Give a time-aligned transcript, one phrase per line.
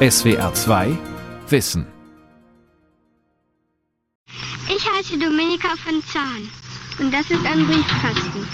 [0.00, 0.96] SWR 2
[1.48, 1.84] Wissen.
[4.68, 6.48] Ich heiße Dominika von Zahn
[7.00, 8.46] und das ist ein Briefkasten.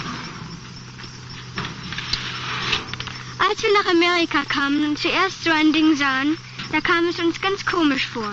[3.37, 6.35] Als wir nach Amerika kamen und zuerst so ein Ding sahen,
[6.71, 8.31] da kam es uns ganz komisch vor.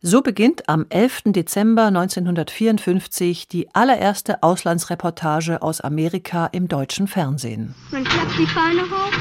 [0.00, 1.24] So beginnt am 11.
[1.26, 7.74] Dezember 1954 die allererste Auslandsreportage aus Amerika im deutschen Fernsehen.
[7.90, 9.12] Man klappt die Fahne hoch.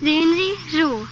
[0.00, 0.76] Sehen Sie?
[0.80, 1.06] So.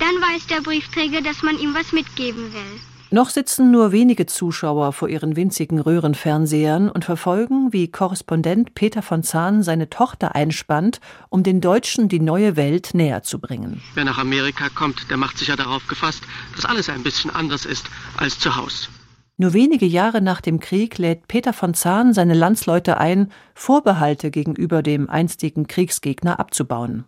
[0.00, 2.80] Dann weiß der Briefträger, dass man ihm was mitgeben will.
[3.12, 9.24] Noch sitzen nur wenige Zuschauer vor ihren winzigen Röhrenfernsehern und verfolgen, wie Korrespondent Peter von
[9.24, 13.82] Zahn seine Tochter einspannt, um den Deutschen die neue Welt näher zu bringen.
[13.94, 16.22] Wer nach Amerika kommt, der macht sich ja darauf gefasst,
[16.54, 18.88] dass alles ein bisschen anders ist als zu Hause.
[19.36, 24.82] Nur wenige Jahre nach dem Krieg lädt Peter von Zahn seine Landsleute ein, Vorbehalte gegenüber
[24.82, 27.06] dem einstigen Kriegsgegner abzubauen.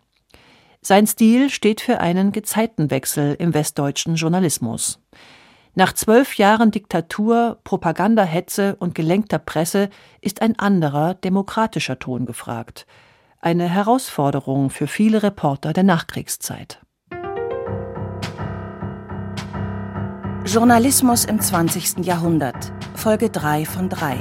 [0.85, 4.99] Sein Stil steht für einen Gezeitenwechsel im westdeutschen Journalismus.
[5.77, 12.87] Nach zwölf Jahren Diktatur, Propagandahetze und gelenkter Presse ist ein anderer, demokratischer Ton gefragt.
[13.39, 16.80] Eine Herausforderung für viele Reporter der Nachkriegszeit.
[20.45, 22.05] Journalismus im 20.
[22.05, 24.17] Jahrhundert, Folge 3 von 3.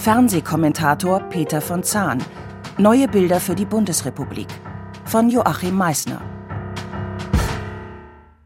[0.00, 2.18] Fernsehkommentator Peter von Zahn.
[2.78, 4.48] Neue Bilder für die Bundesrepublik
[5.12, 6.22] von Joachim Meissner.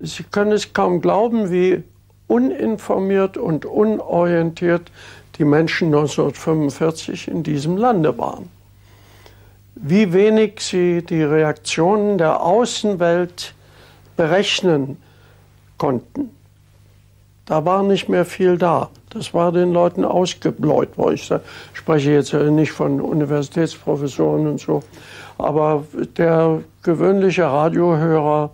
[0.00, 1.84] Sie können es kaum glauben, wie
[2.26, 4.90] uninformiert und unorientiert
[5.38, 8.50] die Menschen 1945 in diesem Lande waren.
[9.76, 13.54] Wie wenig sie die Reaktionen der Außenwelt
[14.16, 14.96] berechnen
[15.78, 16.30] konnten.
[17.46, 18.90] Da war nicht mehr viel da.
[19.10, 20.90] Das war den Leuten ausgebläut.
[21.14, 21.30] Ich
[21.72, 24.82] spreche jetzt nicht von Universitätsprofessoren und so,
[25.38, 25.84] aber
[26.18, 28.50] der gewöhnliche Radiohörer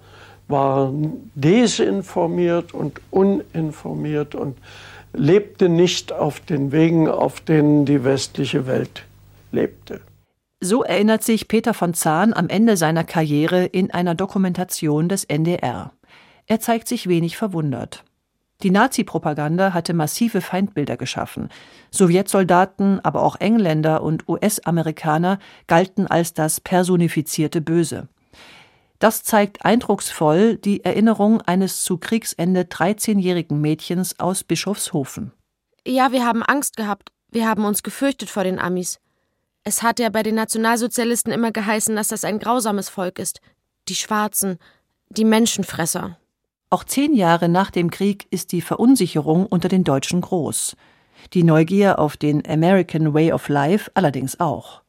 [0.48, 0.92] war
[1.34, 4.58] desinformiert und uninformiert und
[5.14, 9.04] lebte nicht auf den Wegen, auf denen die westliche Welt
[9.52, 10.00] lebte.
[10.60, 15.92] So erinnert sich Peter von Zahn am Ende seiner Karriere in einer Dokumentation des NDR.
[16.46, 18.04] Er zeigt sich wenig verwundert.
[18.62, 21.48] Die Nazi-Propaganda hatte massive Feindbilder geschaffen.
[21.90, 28.08] Sowjetsoldaten, aber auch Engländer und US-Amerikaner galten als das personifizierte Böse.
[29.00, 35.32] Das zeigt eindrucksvoll die Erinnerung eines zu Kriegsende 13-jährigen Mädchens aus Bischofshofen.
[35.84, 37.10] Ja, wir haben Angst gehabt.
[37.28, 39.00] Wir haben uns gefürchtet vor den Amis.
[39.64, 43.40] Es hat ja bei den Nationalsozialisten immer geheißen, dass das ein grausames Volk ist.
[43.88, 44.58] Die Schwarzen,
[45.08, 46.16] die Menschenfresser.
[46.72, 50.74] Auch zehn Jahre nach dem Krieg ist die Verunsicherung unter den Deutschen groß.
[51.34, 54.80] Die Neugier auf den American Way of Life allerdings auch.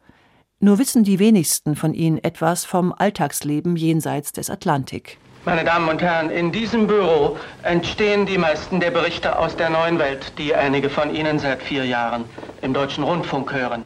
[0.61, 5.17] Nur wissen die wenigsten von ihnen etwas vom Alltagsleben jenseits des Atlantik.
[5.43, 9.99] Meine Damen und Herren, in diesem Büro entstehen die meisten der Berichte aus der neuen
[9.99, 12.23] Welt, die einige von Ihnen seit vier Jahren
[12.61, 13.83] im deutschen Rundfunk hören.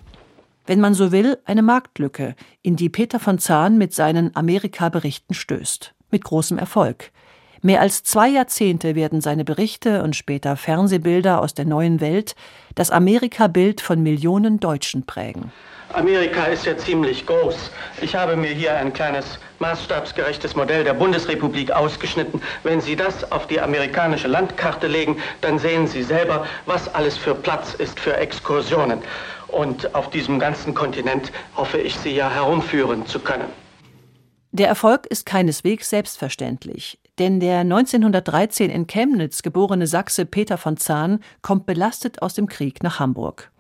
[0.68, 5.96] Wenn man so will, eine Marktlücke, in die Peter von Zahn mit seinen Amerika-Berichten stößt.
[6.12, 7.12] Mit großem Erfolg.
[7.62, 12.36] Mehr als zwei Jahrzehnte werden seine Berichte und später Fernsehbilder aus der neuen Welt
[12.76, 15.52] das Amerika-Bild von Millionen Deutschen prägen.
[15.94, 17.72] Amerika ist ja ziemlich groß.
[18.02, 22.42] Ich habe mir hier ein kleines maßstabsgerechtes Modell der Bundesrepublik ausgeschnitten.
[22.64, 27.34] Wenn Sie das auf die amerikanische Landkarte legen, dann sehen Sie selber, was alles für
[27.34, 29.00] Platz ist für Exkursionen.
[29.48, 33.48] Und auf diesem ganzen Kontinent hoffe ich, Sie ja herumführen zu können.
[34.52, 41.20] Der Erfolg ist keineswegs selbstverständlich, denn der 1913 in Chemnitz geborene Sachse Peter von Zahn
[41.42, 43.52] kommt belastet aus dem Krieg nach Hamburg.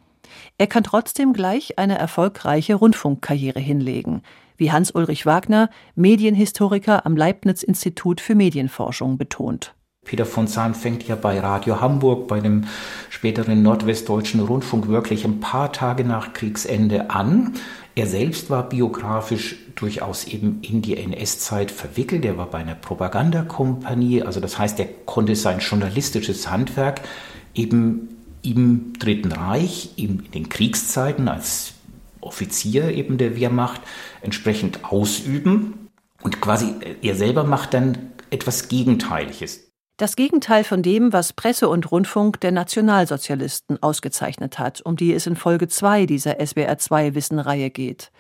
[0.57, 4.21] Er kann trotzdem gleich eine erfolgreiche Rundfunkkarriere hinlegen,
[4.57, 9.73] wie Hans-Ulrich Wagner, Medienhistoriker am Leibniz-Institut für Medienforschung, betont.
[10.07, 12.63] Peter von Zahn fängt ja bei Radio Hamburg, bei dem
[13.09, 17.53] späteren Nordwestdeutschen Rundfunk wirklich ein paar Tage nach Kriegsende an.
[17.93, 22.25] Er selbst war biografisch durchaus eben in die NS-Zeit verwickelt.
[22.25, 27.01] Er war bei einer Propagandakompanie, also das heißt, er konnte sein journalistisches Handwerk
[27.53, 28.09] eben
[28.41, 31.73] im Dritten Reich, in den Kriegszeiten als
[32.21, 33.81] Offizier eben der Wehrmacht
[34.21, 35.89] entsprechend ausüben.
[36.23, 39.67] Und quasi er selber macht dann etwas Gegenteiliges.
[39.97, 45.25] Das Gegenteil von dem, was Presse und Rundfunk der Nationalsozialisten ausgezeichnet hat, um die es
[45.25, 48.11] in Folge 2 dieser SWR2-Wissenreihe geht.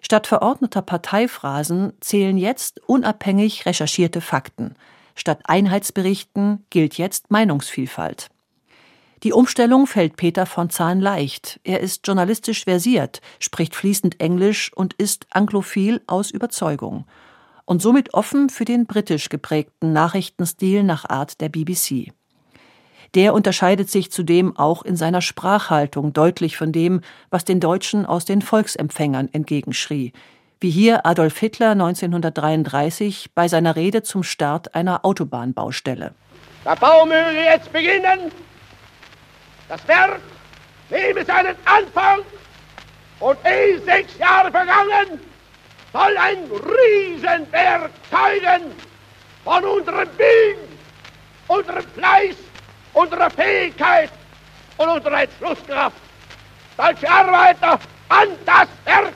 [0.00, 4.74] Statt verordneter Parteiphrasen zählen jetzt unabhängig recherchierte Fakten.
[5.14, 8.28] Statt Einheitsberichten gilt jetzt Meinungsvielfalt.
[9.24, 11.58] Die Umstellung fällt Peter von Zahn leicht.
[11.64, 17.04] Er ist journalistisch versiert, spricht fließend Englisch und ist anglophil aus Überzeugung.
[17.68, 22.14] und somit offen für den britisch geprägten Nachrichtenstil nach Art der BBC.
[23.14, 27.00] Der unterscheidet sich zudem auch in seiner Sprachhaltung deutlich von dem,
[27.30, 30.12] was den Deutschen aus den Volksempfängern entgegenschrie,
[30.60, 36.12] wie hier Adolf Hitler 1933 bei seiner Rede zum Start einer Autobahnbaustelle.
[36.64, 38.30] Der Bau möge jetzt beginnen.
[39.68, 40.20] Das Werk
[40.90, 42.20] nehme seinen Anfang
[43.20, 45.20] und ehe sechs Jahre vergangen,
[45.92, 48.72] soll ein Riesenwerk zeugen
[49.44, 50.58] von unserem Willen,
[51.46, 52.36] unserem Fleiß,
[52.98, 54.10] unserer Fähigkeit
[54.76, 55.96] und unserer Entschlusskraft.
[56.76, 57.78] Deutsche Arbeiter
[58.08, 59.12] an das Werk!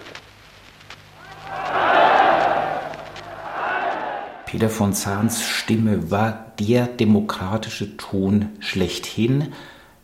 [4.46, 9.52] Peter von Zahns Stimme war der demokratische Ton schlechthin,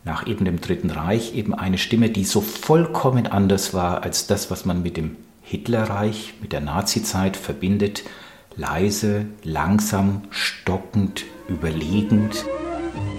[0.04, 4.50] nach eben dem Dritten Reich eben eine Stimme, die so vollkommen anders war als das,
[4.50, 8.04] was man mit dem Hitlerreich, mit der Nazizeit verbindet.
[8.56, 12.44] Leise, langsam, stockend, überlegend.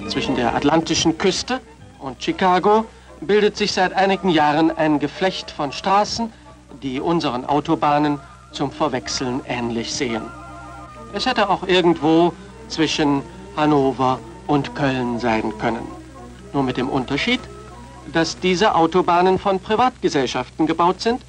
[0.10, 1.62] Zwischen der atlantischen Küste
[2.00, 2.86] und Chicago
[3.22, 6.34] bildet sich seit einigen Jahren ein Geflecht von Straßen,
[6.82, 8.20] die unseren Autobahnen
[8.52, 10.24] zum Verwechseln ähnlich sehen.
[11.14, 12.34] Es hätte auch irgendwo
[12.70, 13.22] zwischen
[13.56, 15.88] Hannover und Köln sein können.
[16.54, 17.40] Nur mit dem Unterschied,
[18.12, 21.22] dass diese Autobahnen von Privatgesellschaften gebaut sind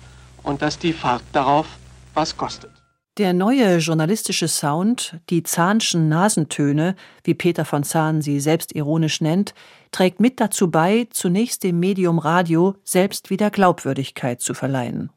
[0.43, 1.67] und dass die Fahrt darauf
[2.15, 2.80] was kostet.
[3.19, 9.53] Der neue journalistische Sound, die Zahnschen Nasentöne, wie Peter von Zahn sie selbst ironisch nennt,
[9.91, 15.11] trägt mit dazu bei, zunächst dem Medium Radio selbst wieder Glaubwürdigkeit zu verleihen.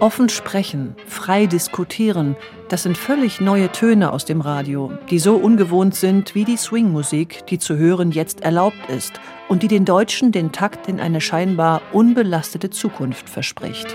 [0.00, 2.34] Offen sprechen, frei diskutieren,
[2.70, 7.46] das sind völlig neue Töne aus dem Radio, die so ungewohnt sind wie die Swingmusik,
[7.48, 9.20] die zu hören jetzt erlaubt ist
[9.50, 13.94] und die den Deutschen den Takt in eine scheinbar unbelastete Zukunft verspricht.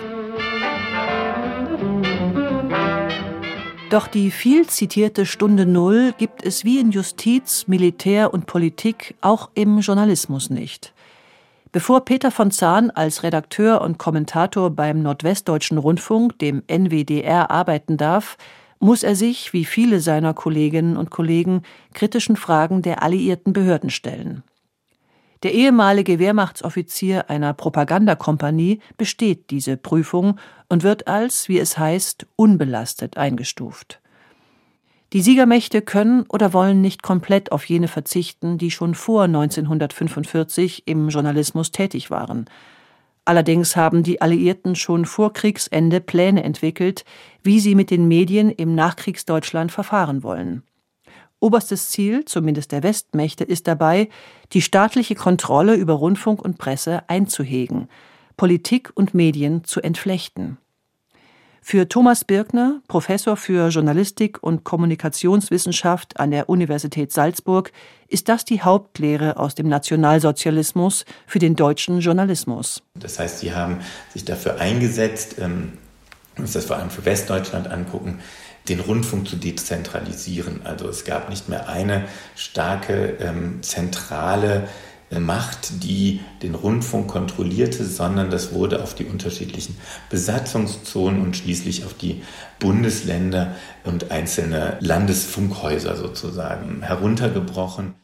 [3.90, 9.50] Doch die viel zitierte Stunde Null gibt es wie in Justiz, Militär und Politik auch
[9.56, 10.95] im Journalismus nicht.
[11.76, 18.38] Bevor Peter von Zahn als Redakteur und Kommentator beim Nordwestdeutschen Rundfunk, dem NWDR, arbeiten darf,
[18.80, 21.64] muss er sich, wie viele seiner Kolleginnen und Kollegen,
[21.94, 24.44] kritischen Fragen der alliierten Behörden stellen.
[25.44, 30.40] Der ehemalige Wehrmachtsoffizier einer Propagandakompanie besteht diese Prüfung
[30.70, 34.00] und wird als, wie es heißt, unbelastet eingestuft.
[35.14, 41.10] Die Siegermächte können oder wollen nicht komplett auf jene verzichten, die schon vor 1945 im
[41.10, 42.46] Journalismus tätig waren.
[43.24, 47.06] Allerdings haben die Alliierten schon vor Kriegsende Pläne entwickelt,
[47.44, 50.64] wie sie mit den Medien im Nachkriegsdeutschland verfahren wollen.
[51.40, 54.10] Oberstes Ziel, zumindest der Westmächte, ist dabei,
[54.54, 57.90] die staatliche Kontrolle über Rundfunk und Presse einzuhegen,
[58.38, 60.58] Politik und Medien zu entflechten.
[61.68, 67.72] Für Thomas Birkner, Professor für Journalistik und Kommunikationswissenschaft an der Universität Salzburg,
[68.08, 72.84] ist das die Hauptlehre aus dem Nationalsozialismus für den deutschen Journalismus.
[72.94, 73.80] Das heißt, sie haben
[74.14, 75.74] sich dafür eingesetzt, ähm,
[76.38, 78.20] uns das vor allem für Westdeutschland angucken,
[78.70, 80.62] den Rundfunk zu dezentralisieren.
[80.66, 82.04] Also es gab nicht mehr eine
[82.36, 84.68] starke ähm, zentrale
[85.20, 89.78] Macht, die den Rundfunk kontrollierte, sondern das wurde auf die unterschiedlichen
[90.10, 92.22] Besatzungszonen und schließlich auf die
[92.60, 97.96] Bundesländer und einzelne Landesfunkhäuser sozusagen heruntergebrochen.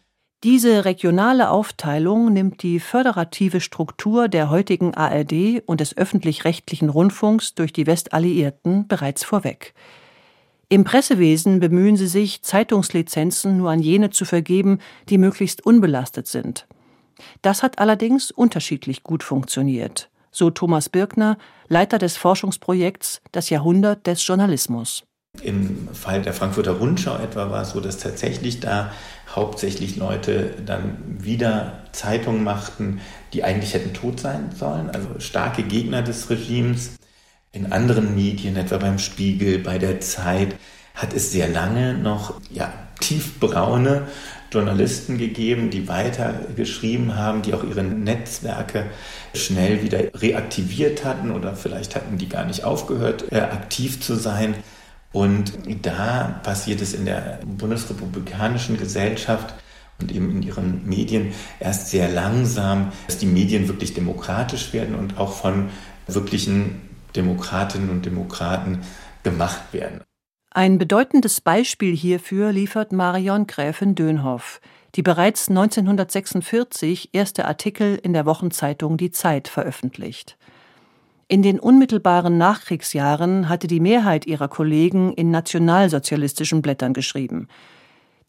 [0.44, 7.72] Diese regionale Aufteilung nimmt die föderative Struktur der heutigen ARD und des öffentlich-rechtlichen Rundfunks durch
[7.74, 9.76] die Westalliierten bereits vorweg.
[10.68, 16.66] Im Pressewesen bemühen sie sich, Zeitungslizenzen nur an jene zu vergeben, die möglichst unbelastet sind.
[17.42, 21.38] Das hat allerdings unterschiedlich gut funktioniert, so Thomas Birkner,
[21.68, 25.04] Leiter des Forschungsprojekts Das Jahrhundert des Journalismus.
[25.42, 28.92] Im Fall der Frankfurter Rundschau etwa war es so, dass tatsächlich da
[29.34, 33.00] hauptsächlich Leute dann wieder Zeitungen machten,
[33.32, 36.98] die eigentlich hätten tot sein sollen, also starke Gegner des Regimes.
[37.54, 40.56] In anderen Medien, etwa beim Spiegel, bei der Zeit,
[40.96, 44.08] hat es sehr lange noch ja, tiefbraune
[44.52, 48.86] Journalisten gegeben, die weiter geschrieben haben, die auch ihre Netzwerke
[49.34, 54.56] schnell wieder reaktiviert hatten oder vielleicht hatten die gar nicht aufgehört, äh, aktiv zu sein.
[55.14, 59.54] Und da passiert es in der bundesrepublikanischen Gesellschaft
[60.00, 65.18] und eben in ihren Medien erst sehr langsam, dass die Medien wirklich demokratisch werden und
[65.18, 65.70] auch von
[66.08, 66.82] wirklichen
[67.16, 68.80] Demokratinnen und Demokraten
[69.24, 70.02] gemacht werden.
[70.54, 74.60] Ein bedeutendes Beispiel hierfür liefert Marion Gräfin Dönhoff,
[74.96, 80.38] die bereits 1946 erste Artikel in der Wochenzeitung Die Zeit veröffentlicht.
[81.30, 87.48] In den unmittelbaren Nachkriegsjahren hatte die Mehrheit ihrer Kollegen in nationalsozialistischen Blättern geschrieben.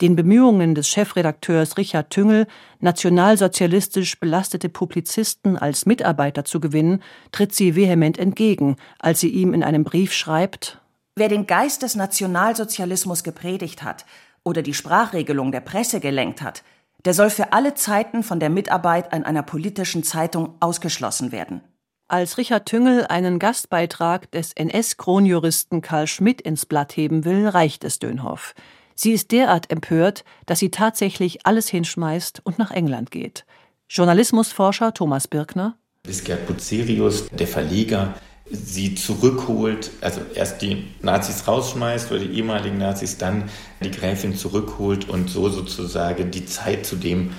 [0.00, 2.47] Den Bemühungen des Chefredakteurs Richard Tüngel,
[2.79, 7.02] nationalsozialistisch belastete Publizisten als Mitarbeiter zu gewinnen,
[7.33, 10.79] tritt sie vehement entgegen, als sie ihm in einem Brief schreibt
[11.14, 14.07] Wer den Geist des Nationalsozialismus gepredigt hat
[14.45, 16.62] oder die Sprachregelung der Presse gelenkt hat,
[17.04, 21.61] der soll für alle Zeiten von der Mitarbeit an einer politischen Zeitung ausgeschlossen werden.
[22.09, 27.99] Als Richard Tüngel einen Gastbeitrag des NS-Kronjuristen Karl Schmidt ins Blatt heben will, reicht es
[27.99, 28.54] Dönhoff.
[28.95, 33.45] Sie ist derart empört, dass sie tatsächlich alles hinschmeißt und nach England geht.
[33.88, 35.76] Journalismusforscher Thomas Birkner.
[36.02, 38.14] Bis Gerd Bucerius, der Verleger,
[38.53, 43.49] sie zurückholt, also erst die Nazis rausschmeißt oder die ehemaligen Nazis, dann
[43.83, 47.33] die Gräfin zurückholt und so sozusagen die Zeit zu dem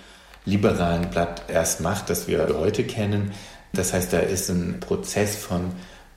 [0.46, 3.32] liberalen Blatt erst macht, das wir heute kennen.
[3.74, 5.72] Das heißt, da ist ein Prozess von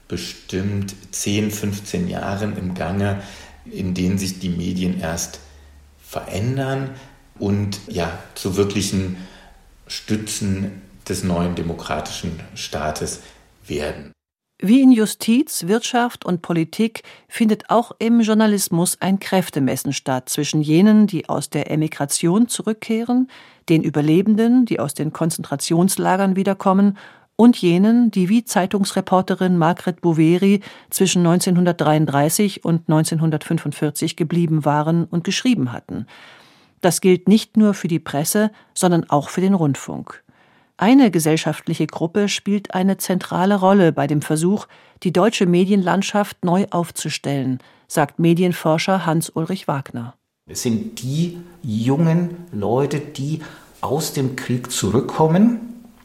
[0.08, 3.22] bestimmt 10, 15 Jahren im Gange,
[3.64, 5.40] in denen sich die Medien erst
[6.00, 6.90] verändern
[7.38, 9.16] und ja zu wirklichen
[9.86, 13.20] Stützen des neuen demokratischen Staates
[13.66, 14.15] werden.
[14.58, 21.06] Wie in Justiz, Wirtschaft und Politik findet auch im Journalismus ein Kräftemessen statt zwischen jenen,
[21.06, 23.28] die aus der Emigration zurückkehren,
[23.68, 26.96] den Überlebenden, die aus den Konzentrationslagern wiederkommen,
[27.36, 35.70] und jenen, die wie Zeitungsreporterin Margret Boveri zwischen 1933 und 1945 geblieben waren und geschrieben
[35.70, 36.06] hatten.
[36.80, 40.24] Das gilt nicht nur für die Presse, sondern auch für den Rundfunk.
[40.78, 44.66] Eine gesellschaftliche Gruppe spielt eine zentrale Rolle bei dem Versuch,
[45.02, 50.14] die deutsche Medienlandschaft neu aufzustellen, sagt Medienforscher Hans-Ulrich Wagner.
[50.46, 53.40] Es sind die jungen Leute, die
[53.80, 55.60] aus dem Krieg zurückkommen,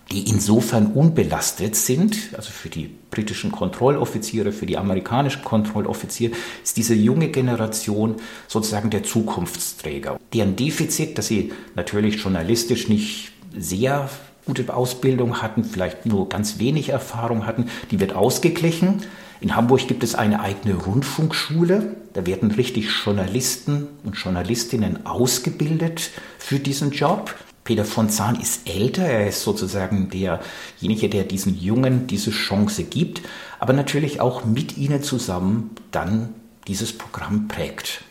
[0.10, 6.96] die insofern unbelastet sind, also für die britischen Kontrolloffiziere, für die amerikanischen Kontrolloffiziere, ist diese
[6.96, 8.16] junge Generation
[8.48, 10.18] sozusagen der Zukunftsträger.
[10.34, 14.10] Deren Defizit, dass sie natürlich journalistisch nicht sehr
[14.46, 19.02] gute Ausbildung hatten, vielleicht nur ganz wenig Erfahrung hatten, die wird ausgeglichen.
[19.40, 21.96] In Hamburg gibt es eine eigene Rundfunkschule.
[22.14, 27.34] Da werden richtig Journalisten und Journalistinnen ausgebildet für diesen Job.
[27.64, 33.22] Peter von Zahn ist älter, er ist sozusagen derjenige, der diesen Jungen diese Chance gibt,
[33.60, 36.34] aber natürlich auch mit ihnen zusammen dann
[36.68, 38.04] dieses Programm prägt.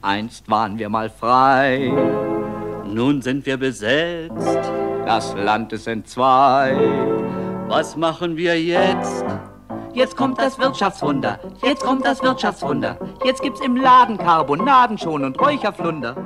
[0.00, 1.90] Einst waren wir mal frei,
[2.86, 6.76] nun sind wir besetzt das Land ist entzwei.
[7.68, 9.24] Was machen wir jetzt?
[9.94, 12.98] Jetzt kommt das Wirtschaftswunder, jetzt kommt das Wirtschaftswunder.
[13.24, 16.16] Jetzt gibt's im Laden Carbonaden schon und Räucherflunder.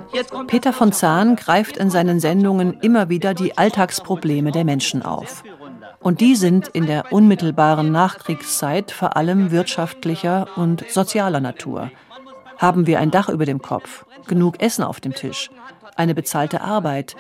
[0.49, 5.44] Peter von Zahn greift in seinen Sendungen immer wieder die Alltagsprobleme der Menschen auf.
[6.00, 11.90] Und die sind in der unmittelbaren Nachkriegszeit vor allem wirtschaftlicher und sozialer Natur.
[12.58, 15.50] Haben wir ein Dach über dem Kopf, genug Essen auf dem Tisch,
[15.96, 17.14] eine bezahlte Arbeit,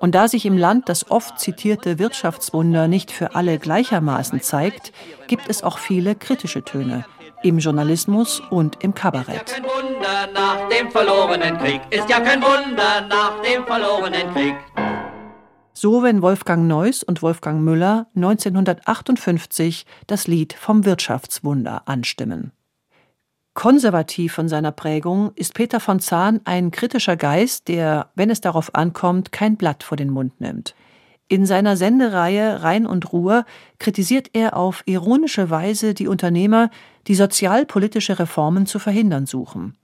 [0.00, 4.92] und da sich im Land das oft zitierte Wirtschaftswunder nicht für alle gleichermaßen zeigt,
[5.26, 7.04] gibt es auch viele kritische Töne
[7.44, 9.50] im Journalismus und im Kabarett.
[9.50, 14.32] Ist ja kein Wunder nach dem verlorenen Krieg, ist ja kein Wunder nach dem verlorenen
[14.32, 14.54] Krieg.
[15.74, 22.52] So wenn Wolfgang Neuss und Wolfgang Müller 1958 das Lied vom Wirtschaftswunder anstimmen.
[23.54, 28.74] Konservativ von seiner Prägung ist Peter von Zahn ein kritischer Geist, der, wenn es darauf
[28.74, 30.74] ankommt, kein Blatt vor den Mund nimmt.
[31.28, 33.46] In seiner Sendereihe Rhein und Ruhr
[33.78, 36.68] kritisiert er auf ironische Weise die Unternehmer,
[37.06, 39.76] die sozialpolitische Reformen zu verhindern suchen.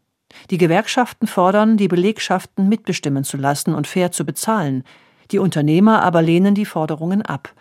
[0.50, 4.84] Die Gewerkschaften fordern, die Belegschaften mitbestimmen zu lassen und fair zu bezahlen.
[5.30, 7.54] Die Unternehmer aber lehnen die Forderungen ab.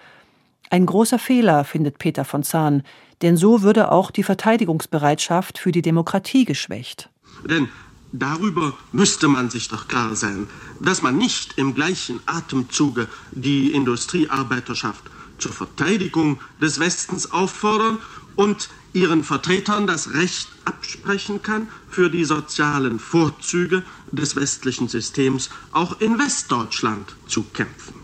[0.71, 2.83] Ein großer Fehler, findet Peter von Zahn,
[3.21, 7.09] denn so würde auch die Verteidigungsbereitschaft für die Demokratie geschwächt.
[7.45, 7.69] Denn
[8.11, 10.47] darüber müsste man sich doch klar sein,
[10.79, 15.03] dass man nicht im gleichen Atemzuge die Industriearbeiterschaft
[15.37, 17.99] zur Verteidigung des Westens auffordern
[18.35, 25.99] und ihren Vertretern das Recht absprechen kann, für die sozialen Vorzüge des westlichen Systems auch
[26.01, 27.95] in Westdeutschland zu kämpfen.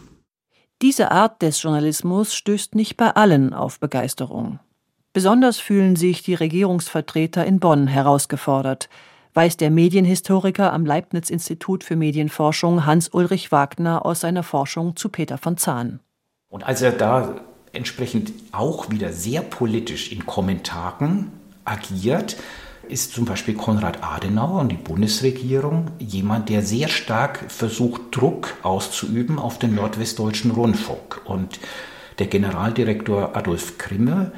[0.81, 4.59] Diese Art des Journalismus stößt nicht bei allen auf Begeisterung.
[5.15, 8.89] Besonders fühlen sich die Regierungsvertreter in Bonn herausgefordert,
[9.33, 15.55] weiß der Medienhistoriker am Leibniz-Institut für Medienforschung Hans-Ulrich Wagner aus seiner Forschung zu Peter von
[15.55, 16.01] Zahn.
[16.49, 17.39] Und als er da
[17.71, 21.31] entsprechend auch wieder sehr politisch in Kommentaren
[21.63, 22.35] agiert,
[22.89, 29.39] ist zum Beispiel Konrad Adenauer und die Bundesregierung jemand, der sehr stark versucht, Druck auszuüben
[29.39, 31.21] auf den nordwestdeutschen Rundfunk.
[31.23, 31.61] Und
[32.19, 34.33] der Generaldirektor Adolf Krimme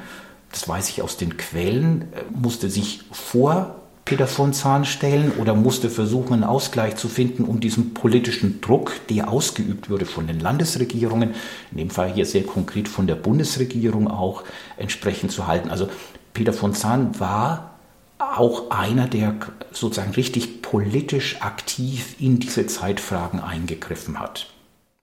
[0.50, 3.76] das weiß ich aus den Quellen, äh, musste sich vor
[4.08, 8.92] Peter von Zahn stellen oder musste versuchen, einen Ausgleich zu finden, um diesen politischen Druck,
[9.10, 11.34] der ausgeübt wurde von den Landesregierungen,
[11.72, 14.44] in dem Fall hier sehr konkret von der Bundesregierung auch,
[14.78, 15.68] entsprechend zu halten.
[15.68, 15.90] Also
[16.32, 17.74] Peter von Zahn war
[18.18, 19.34] auch einer, der
[19.72, 24.46] sozusagen richtig politisch aktiv in diese Zeitfragen eingegriffen hat.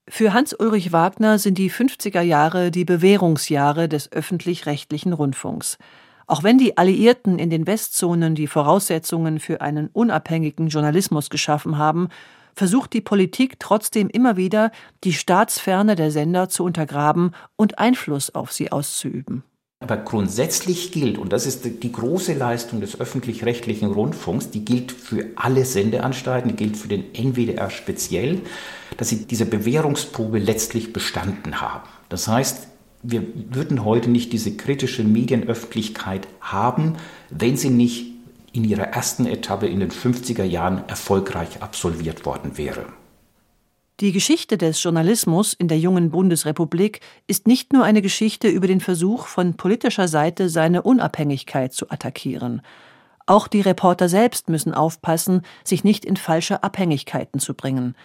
[0.07, 5.79] Für Hans-Ulrich Wagner sind die 50er Jahre die Bewährungsjahre des öffentlich-rechtlichen Rundfunks.
[6.27, 12.09] Auch wenn die Alliierten in den Westzonen die Voraussetzungen für einen unabhängigen Journalismus geschaffen haben,
[12.53, 14.71] versucht die Politik trotzdem immer wieder,
[15.03, 19.43] die Staatsferne der Sender zu untergraben und Einfluss auf sie auszuüben.
[19.79, 25.25] Aber grundsätzlich gilt, und das ist die große Leistung des öffentlich-rechtlichen Rundfunks, die gilt für
[25.35, 28.41] alle Sendeanstalten, die gilt für den NWDR speziell,
[28.97, 31.87] dass sie diese Bewährungsprobe letztlich bestanden haben.
[32.09, 32.67] Das heißt,
[33.03, 36.95] wir würden heute nicht diese kritische Medienöffentlichkeit haben,
[37.29, 38.07] wenn sie nicht
[38.51, 42.85] in ihrer ersten Etappe in den 50er Jahren erfolgreich absolviert worden wäre.
[44.01, 48.81] Die Geschichte des Journalismus in der jungen Bundesrepublik ist nicht nur eine Geschichte über den
[48.81, 52.61] Versuch, von politischer Seite seine Unabhängigkeit zu attackieren.
[53.25, 57.95] Auch die Reporter selbst müssen aufpassen, sich nicht in falsche Abhängigkeiten zu bringen.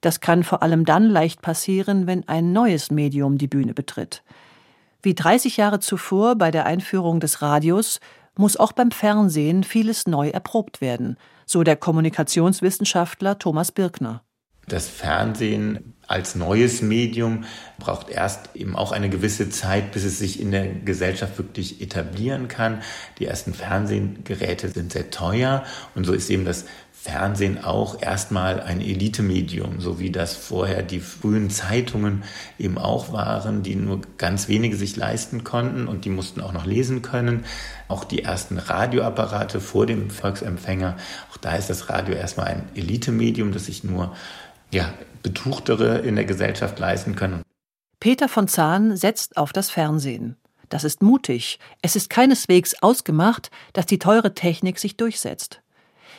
[0.00, 4.22] Das kann vor allem dann leicht passieren, wenn ein neues Medium die Bühne betritt.
[5.02, 8.00] Wie 30 Jahre zuvor bei der Einführung des Radios
[8.36, 14.22] muss auch beim Fernsehen vieles neu erprobt werden, so der Kommunikationswissenschaftler Thomas Birkner.
[14.68, 17.44] Das Fernsehen als neues Medium
[17.78, 22.48] braucht erst eben auch eine gewisse Zeit, bis es sich in der Gesellschaft wirklich etablieren
[22.48, 22.82] kann.
[23.18, 25.64] Die ersten Fernsehgeräte sind sehr teuer
[25.94, 26.66] und so ist eben das
[27.00, 32.24] Fernsehen auch erstmal ein Elitemedium, so wie das vorher die frühen Zeitungen
[32.58, 36.66] eben auch waren, die nur ganz wenige sich leisten konnten und die mussten auch noch
[36.66, 37.44] lesen können.
[37.86, 40.96] Auch die ersten Radioapparate vor dem Volksempfänger,
[41.32, 44.14] auch da ist das Radio erstmal ein Elitemedium, das sich nur
[44.72, 47.42] ja, Betuchtere in der Gesellschaft leisten können.
[48.00, 50.36] Peter von Zahn setzt auf das Fernsehen.
[50.68, 51.60] Das ist mutig.
[51.80, 55.62] Es ist keineswegs ausgemacht, dass die teure Technik sich durchsetzt.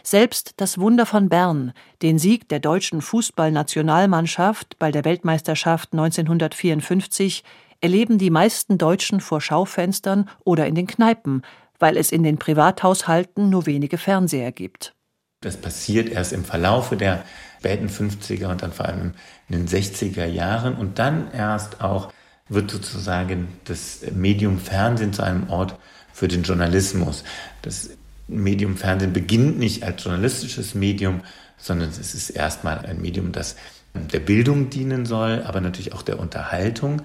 [0.03, 7.43] Selbst das Wunder von Bern, den Sieg der deutschen Fußballnationalmannschaft bei der Weltmeisterschaft 1954,
[7.81, 11.43] erleben die meisten Deutschen vor Schaufenstern oder in den Kneipen,
[11.79, 14.93] weil es in den Privathaushalten nur wenige Fernseher gibt.
[15.41, 17.23] Das passiert erst im Verlaufe der
[17.59, 19.13] späten 50er und dann vor allem
[19.47, 22.11] in den 60er Jahren und dann erst auch
[22.49, 25.77] wird sozusagen das Medium Fernsehen zu einem Ort
[26.11, 27.23] für den Journalismus.
[27.61, 27.91] Das
[28.29, 31.21] Medium Fernsehen beginnt nicht als journalistisches Medium,
[31.57, 33.55] sondern es ist erstmal ein Medium, das
[33.93, 37.01] der Bildung dienen soll, aber natürlich auch der Unterhaltung.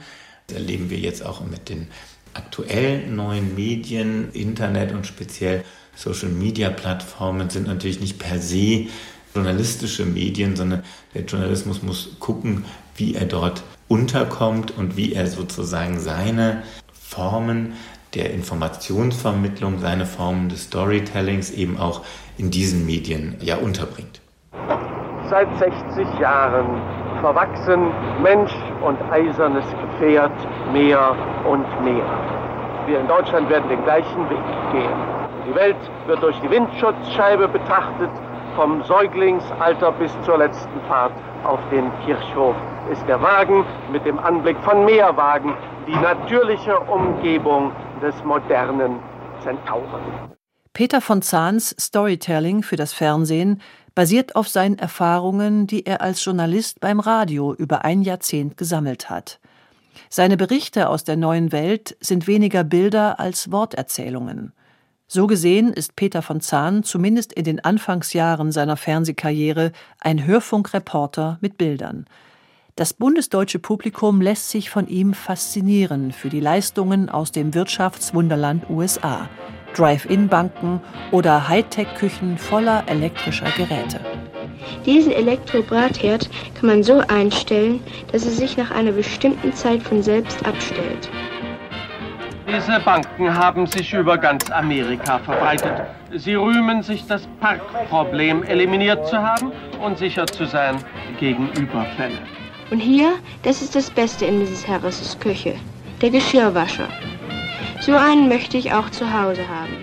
[0.47, 1.89] Das erleben wir jetzt auch mit den
[2.35, 5.65] aktuellen neuen Medien, Internet und speziell
[5.97, 8.89] Social-Media-Plattformen sind natürlich nicht per se
[9.35, 10.83] journalistische Medien, sondern
[11.15, 12.65] der Journalismus muss gucken,
[12.97, 17.75] wie er dort unterkommt und wie er sozusagen seine Formen
[18.15, 22.03] der Informationsvermittlung, seine Formen des Storytellings eben auch
[22.39, 24.21] in diesen Medien ja unterbringt.
[25.29, 26.81] Seit 60 Jahren
[27.21, 27.91] verwachsen
[28.23, 28.53] Mensch
[28.85, 30.33] und eisernes Gefährt
[30.73, 31.17] mehr
[31.49, 32.05] und mehr.
[32.87, 34.99] Wir in Deutschland werden den gleichen Weg gehen.
[35.49, 38.11] Die Welt wird durch die Windschutzscheibe betrachtet,
[38.57, 41.13] vom Säuglingsalter bis zur letzten Fahrt
[41.45, 42.55] auf den Kirchhof
[42.91, 45.55] ist der Wagen mit dem Anblick von Meerwagen
[45.87, 48.99] die natürliche Umgebung des modernen
[49.43, 50.33] Zentauren.
[50.73, 53.61] Peter von Zahns Storytelling für das Fernsehen
[53.95, 59.39] basiert auf seinen Erfahrungen, die er als Journalist beim Radio über ein Jahrzehnt gesammelt hat.
[60.11, 64.53] Seine Berichte aus der neuen Welt sind weniger Bilder als Worterzählungen.
[65.07, 71.57] So gesehen ist Peter von Zahn zumindest in den Anfangsjahren seiner Fernsehkarriere ein Hörfunkreporter mit
[71.57, 72.07] Bildern.
[72.77, 79.29] Das bundesdeutsche Publikum lässt sich von ihm faszinieren für die Leistungen aus dem Wirtschaftswunderland USA,
[79.77, 80.81] Drive-In-Banken
[81.13, 84.01] oder Hightech-Küchen voller elektrischer Geräte.
[84.85, 90.45] Diesen Elektrobratherd kann man so einstellen, dass er sich nach einer bestimmten Zeit von selbst
[90.45, 91.09] abstellt.
[92.49, 95.87] Diese Banken haben sich über ganz Amerika verbreitet.
[96.13, 100.77] Sie rühmen sich, das Parkproblem eliminiert zu haben und sicher zu sein
[101.21, 102.19] gegen Überfälle.
[102.75, 104.67] Und hier, das ist das Beste in Mrs.
[104.67, 105.55] Harris' Küche,
[106.03, 106.89] der Geschirrwascher.
[107.81, 109.77] So einen möchte ich auch zu Hause haben.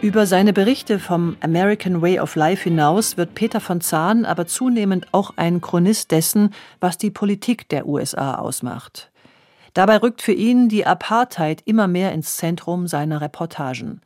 [0.00, 5.08] Über seine Berichte vom American Way of Life hinaus wird Peter von Zahn aber zunehmend
[5.12, 9.10] auch ein Chronist dessen, was die Politik der USA ausmacht.
[9.74, 14.00] Dabei rückt für ihn die Apartheid immer mehr ins Zentrum seiner Reportagen.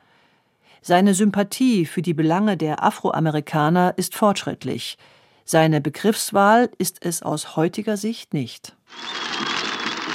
[0.82, 4.98] Seine Sympathie für die Belange der Afroamerikaner ist fortschrittlich.
[5.46, 8.74] Seine Begriffswahl ist es aus heutiger Sicht nicht.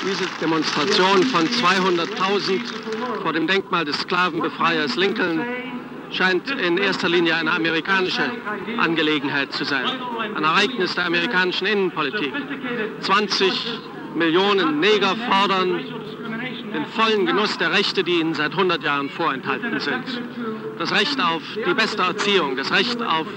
[0.03, 5.43] Diese Demonstration von 200.000 vor dem Denkmal des Sklavenbefreiers Lincoln
[6.09, 8.23] scheint in erster Linie eine amerikanische
[8.79, 9.85] Angelegenheit zu sein.
[10.35, 12.33] Ein Ereignis der amerikanischen Innenpolitik.
[13.01, 13.51] 20
[14.15, 15.79] Millionen Neger fordern
[16.73, 20.05] den vollen Genuss der Rechte, die ihnen seit 100 Jahren vorenthalten sind.
[20.79, 23.27] Das Recht auf die beste Erziehung, das Recht auf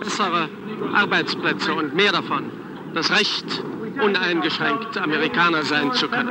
[0.00, 0.48] bessere
[0.94, 2.50] Arbeitsplätze und mehr davon.
[2.94, 3.62] Das Recht,
[4.02, 6.30] uneingeschränkt Amerikaner sein zu können.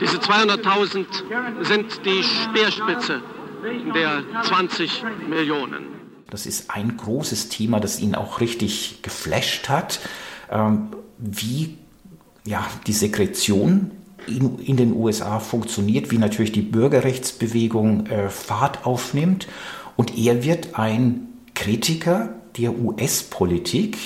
[0.00, 3.20] Diese 200.000 sind die Speerspitze
[3.94, 5.86] der 20 Millionen.
[6.30, 10.00] Das ist ein großes Thema, das ihn auch richtig geflasht hat,
[10.50, 11.78] ähm, wie
[12.44, 13.90] ja, die Sekretion
[14.26, 19.46] in, in, den USA funktioniert, wie natürlich die Bürgerrechtsbewegung äh, Fahrt aufnimmt.
[19.96, 23.96] Und er wird ein Kritiker der US-Politik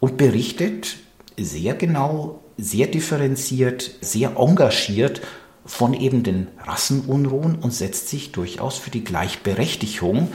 [0.00, 0.96] und berichtet
[1.38, 5.20] sehr genau, sehr differenziert, sehr engagiert
[5.64, 10.28] von eben den Rassenunruhen und setzt sich durchaus für die Gleichberechtigung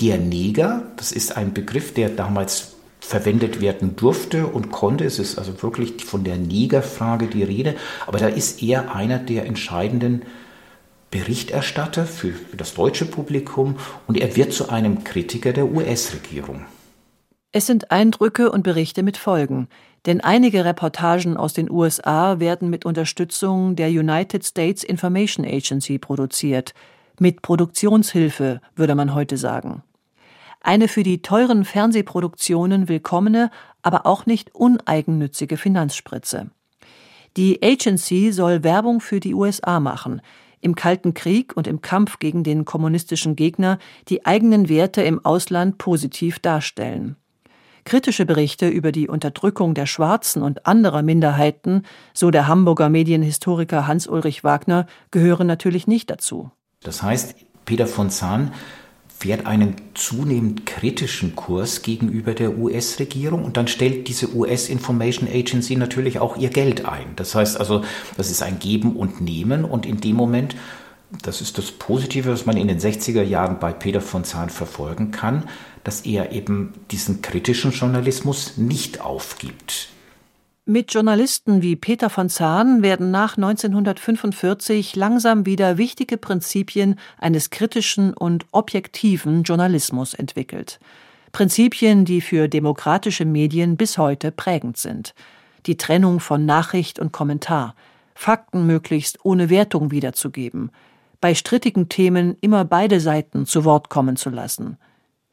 [0.00, 0.90] der Neger.
[0.96, 2.75] Das ist ein Begriff, der damals
[3.06, 5.04] verwendet werden durfte und konnte.
[5.04, 7.76] Es ist also wirklich von der Negerfrage die Rede.
[8.08, 10.22] Aber da ist er einer der entscheidenden
[11.12, 13.76] Berichterstatter für, das deutsche Publikum
[14.08, 16.66] und er wird zu einem Kritiker der US-Regierung.
[17.52, 19.68] Es sind Eindrücke und Berichte mit Folgen,
[20.06, 26.74] denn einige Reportagen aus den USA werden mit Unterstützung der United States Information Agency produziert,
[27.20, 29.84] mit Produktionshilfe, würde man heute sagen.
[30.60, 33.50] Eine für die teuren Fernsehproduktionen willkommene,
[33.82, 36.50] aber auch nicht uneigennützige Finanzspritze.
[37.36, 40.22] Die Agency soll Werbung für die USA machen,
[40.60, 45.78] im Kalten Krieg und im Kampf gegen den kommunistischen Gegner die eigenen Werte im Ausland
[45.78, 47.16] positiv darstellen.
[47.84, 51.82] Kritische Berichte über die Unterdrückung der Schwarzen und anderer Minderheiten,
[52.14, 56.50] so der Hamburger Medienhistoriker Hans-Ulrich Wagner, gehören natürlich nicht dazu.
[56.80, 58.52] Das heißt, Peter von Zahn
[59.18, 65.76] fährt einen zunehmend kritischen Kurs gegenüber der US-Regierung und dann stellt diese US Information Agency
[65.76, 67.06] natürlich auch ihr Geld ein.
[67.16, 67.82] Das heißt also,
[68.18, 70.54] das ist ein Geben und Nehmen und in dem Moment,
[71.22, 75.12] das ist das Positive, was man in den 60er Jahren bei Peter von Zahn verfolgen
[75.12, 75.44] kann,
[75.82, 79.88] dass er eben diesen kritischen Journalismus nicht aufgibt.
[80.68, 88.12] Mit Journalisten wie Peter von Zahn werden nach 1945 langsam wieder wichtige Prinzipien eines kritischen
[88.12, 90.80] und objektiven Journalismus entwickelt.
[91.30, 95.14] Prinzipien, die für demokratische Medien bis heute prägend sind.
[95.66, 97.76] Die Trennung von Nachricht und Kommentar,
[98.16, 100.72] Fakten möglichst ohne Wertung wiederzugeben,
[101.20, 104.78] bei strittigen Themen immer beide Seiten zu Wort kommen zu lassen.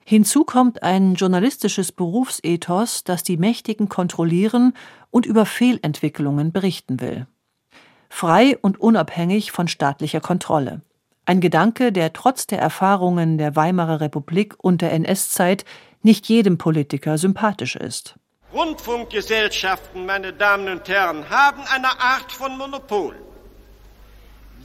[0.05, 4.73] Hinzu kommt ein journalistisches Berufsethos, das die Mächtigen kontrollieren
[5.11, 7.27] und über Fehlentwicklungen berichten will.
[8.09, 10.81] Frei und unabhängig von staatlicher Kontrolle.
[11.25, 15.63] Ein Gedanke, der trotz der Erfahrungen der Weimarer Republik und der NS-Zeit
[16.01, 18.15] nicht jedem Politiker sympathisch ist.
[18.53, 23.15] Rundfunkgesellschaften, meine Damen und Herren, haben eine Art von Monopol.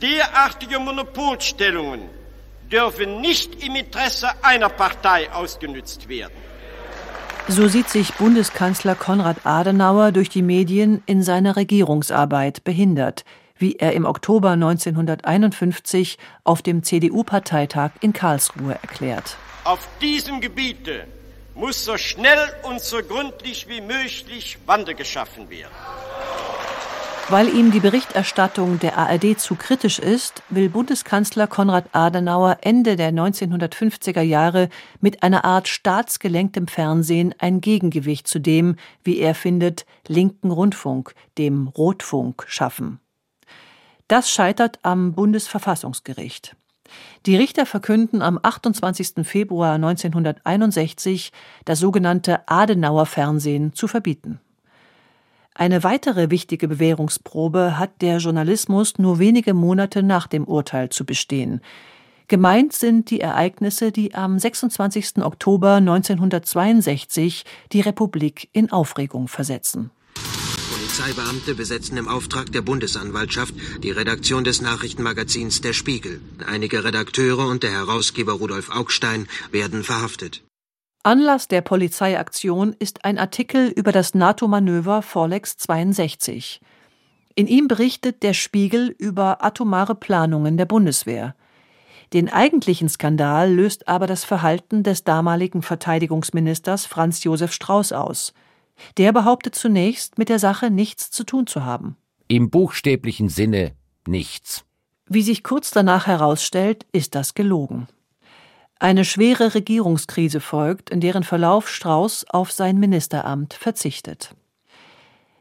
[0.03, 2.18] Derartige Monopolstellungen
[2.71, 6.35] dürfen nicht im Interesse einer Partei ausgenützt werden.
[7.49, 13.25] So sieht sich Bundeskanzler Konrad Adenauer durch die Medien in seiner Regierungsarbeit behindert,
[13.57, 19.37] wie er im Oktober 1951 auf dem CDU-Parteitag in Karlsruhe erklärt.
[19.65, 21.07] Auf diesem Gebiete
[21.55, 25.73] muss so schnell und so gründlich wie möglich Wandel geschaffen werden.
[27.31, 33.13] Weil ihm die Berichterstattung der ARD zu kritisch ist, will Bundeskanzler Konrad Adenauer Ende der
[33.13, 34.71] 1950er Jahre
[35.03, 41.69] mit einer Art staatsgelenktem Fernsehen ein Gegengewicht zu dem, wie er findet, linken Rundfunk, dem
[41.69, 42.99] Rotfunk, schaffen.
[44.09, 46.57] Das scheitert am Bundesverfassungsgericht.
[47.27, 49.27] Die Richter verkünden am 28.
[49.27, 51.33] Februar 1961,
[51.67, 54.41] das sogenannte Adenauer Fernsehen zu verbieten.
[55.59, 61.63] Eine weitere wichtige Bewährungsprobe hat der Journalismus nur wenige Monate nach dem Urteil zu bestehen.
[62.29, 65.17] Gemeint sind die Ereignisse, die am 26.
[65.19, 69.91] Oktober 1962 die Republik in Aufregung versetzen.
[70.71, 76.21] Polizeibeamte besetzen im Auftrag der Bundesanwaltschaft die Redaktion des Nachrichtenmagazins Der Spiegel.
[76.47, 80.45] Einige Redakteure und der Herausgeber Rudolf Augstein werden verhaftet.
[81.05, 86.61] Anlass der Polizeiaktion ist ein Artikel über das NATO-Manöver Forlex 62.
[87.35, 91.37] In ihm berichtet der Spiegel über atomare Planungen der Bundeswehr.
[92.13, 98.33] Den eigentlichen Skandal löst aber das Verhalten des damaligen Verteidigungsministers Franz Josef Strauß aus.
[98.97, 101.97] Der behauptet zunächst, mit der Sache nichts zu tun zu haben.
[102.27, 103.73] Im buchstäblichen Sinne
[104.07, 104.65] nichts.
[105.07, 107.87] Wie sich kurz danach herausstellt, ist das gelogen.
[108.81, 114.35] Eine schwere Regierungskrise folgt, in deren Verlauf Strauß auf sein Ministeramt verzichtet.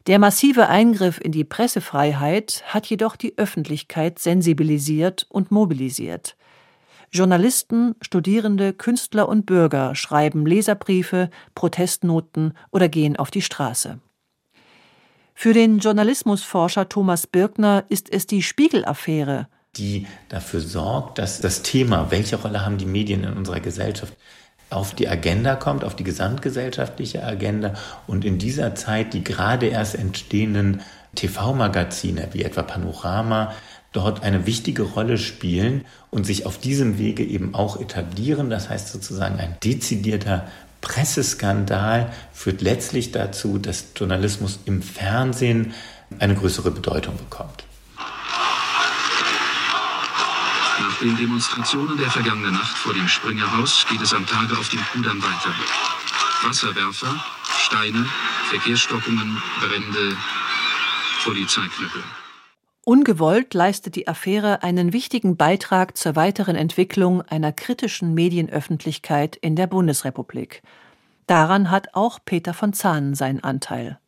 [0.07, 6.35] Der massive Eingriff in die Pressefreiheit hat jedoch die Öffentlichkeit sensibilisiert und mobilisiert.
[7.11, 13.99] Journalisten, Studierende, Künstler und Bürger schreiben Leserbriefe, Protestnoten oder gehen auf die Straße.
[15.35, 22.09] Für den Journalismusforscher Thomas Birkner ist es die Spiegel-Affäre, die dafür sorgt, dass das Thema,
[22.09, 24.13] welche Rolle haben die Medien in unserer Gesellschaft,
[24.69, 27.73] auf die Agenda kommt, auf die gesamtgesellschaftliche Agenda
[28.05, 30.81] und in dieser Zeit die gerade erst entstehenden
[31.15, 33.53] TV-Magazine wie etwa Panorama
[33.93, 38.49] dort eine wichtige Rolle spielen und sich auf diesem Wege eben auch etablieren.
[38.49, 40.45] Das heißt sozusagen ein dezidierter
[40.81, 45.73] Presseskandal führt letztlich dazu, dass Journalismus im Fernsehen
[46.19, 47.66] eine größere Bedeutung bekommt.
[50.79, 54.81] Nach den Demonstrationen der vergangenen Nacht vor dem Springerhaus geht es am Tage auf dem
[54.91, 55.53] Kudamm weiter.
[56.43, 58.05] Wasserwerfer, Steine,
[58.49, 60.15] Verkehrsstockungen, Brände,
[61.23, 62.03] Polizeiknüppel.
[62.85, 69.67] Ungewollt leistet die Affäre einen wichtigen Beitrag zur weiteren Entwicklung einer kritischen Medienöffentlichkeit in der
[69.67, 70.61] Bundesrepublik.
[71.25, 73.99] Daran hat auch Peter von Zahn seinen Anteil.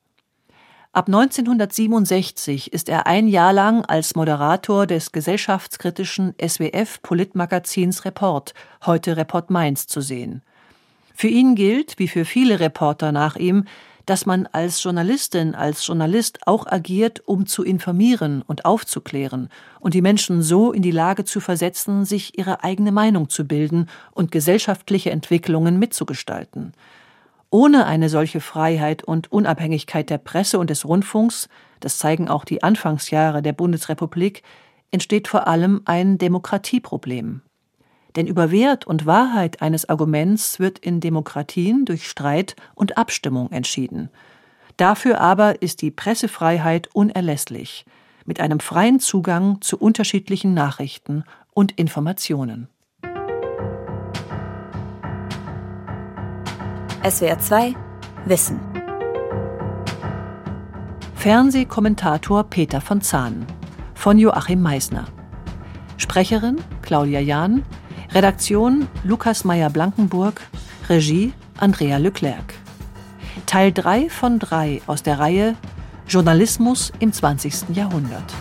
[0.91, 8.55] Ab 1967 ist er ein Jahr lang als Moderator des gesellschaftskritischen SWF-Politmagazins Report,
[8.87, 10.41] heute Report Mainz, zu sehen.
[11.13, 13.65] Für ihn gilt, wie für viele Reporter nach ihm,
[14.07, 19.49] dass man als Journalistin, als Journalist auch agiert, um zu informieren und aufzuklären
[19.79, 23.91] und die Menschen so in die Lage zu versetzen, sich ihre eigene Meinung zu bilden
[24.09, 26.73] und gesellschaftliche Entwicklungen mitzugestalten.
[27.51, 32.61] Ohne eine solche Freiheit und Unabhängigkeit der Presse und des Rundfunks, das zeigen auch die
[32.61, 34.43] Anfangsjahre der Bundesrepublik,
[34.91, 37.41] entsteht vor allem ein Demokratieproblem.
[38.15, 44.09] Denn über Wert und Wahrheit eines Arguments wird in Demokratien durch Streit und Abstimmung entschieden.
[44.77, 47.85] Dafür aber ist die Pressefreiheit unerlässlich,
[48.25, 52.67] mit einem freien Zugang zu unterschiedlichen Nachrichten und Informationen.
[57.01, 57.75] SWR 2
[58.25, 58.59] Wissen
[61.15, 63.47] Fernsehkommentator Peter von Zahn
[63.95, 65.05] von Joachim Meisner
[65.95, 67.63] Sprecherin Claudia Jahn
[68.11, 70.41] Redaktion Lukas Meyer-Blankenburg,
[70.89, 72.53] Regie Andrea Leclerc.
[73.45, 75.55] Teil 3 von 3 aus der Reihe
[76.05, 77.75] Journalismus im 20.
[77.75, 78.33] Jahrhundert.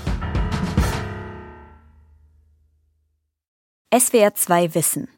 [3.95, 5.18] SWR 2 Wissen.